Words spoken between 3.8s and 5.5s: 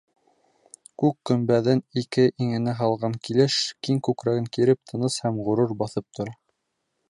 киң күкрәген киреп, тыныс һәм